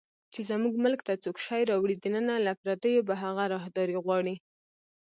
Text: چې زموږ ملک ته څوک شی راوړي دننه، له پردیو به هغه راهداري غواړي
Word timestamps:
چې 0.33 0.39
زموږ 0.49 0.73
ملک 0.85 0.99
ته 1.07 1.13
څوک 1.23 1.37
شی 1.45 1.61
راوړي 1.69 1.95
دننه، 2.03 2.35
له 2.45 2.53
پردیو 2.61 3.05
به 3.07 3.15
هغه 3.23 3.43
راهداري 3.53 3.95
غواړي 4.05 4.35